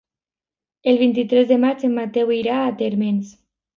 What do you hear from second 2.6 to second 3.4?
a Térmens.